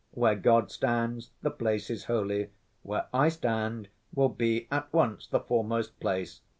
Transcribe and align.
Where 0.15 0.33
God 0.33 0.71
stands, 0.71 1.29
the 1.43 1.51
place 1.51 1.91
is 1.91 2.05
holy. 2.05 2.49
Where 2.81 3.05
I 3.13 3.29
stand 3.29 3.87
will 4.11 4.29
be 4.29 4.67
at 4.71 4.91
once 4.91 5.27
the 5.27 5.41
foremost 5.41 5.99
place 5.99 6.41